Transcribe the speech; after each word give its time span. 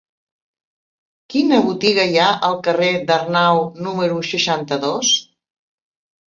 Quina 1.33 1.59
botiga 1.67 2.05
hi 2.11 2.17
ha 2.21 2.29
al 2.47 2.57
carrer 2.69 2.89
d'Arnau 3.11 3.61
número 3.89 4.19
seixanta-dos? 4.31 5.13